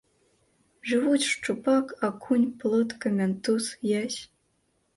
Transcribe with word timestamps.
Жывуць 0.91 1.27
шчупак, 1.33 1.93
акунь, 2.09 2.47
плотка, 2.65 3.15
мянтуз, 3.21 3.71
язь. 4.01 4.19